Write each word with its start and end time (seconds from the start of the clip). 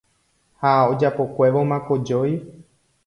ha 0.61 0.71
ojapokuévoma 0.91 1.77
kojói 1.87 2.33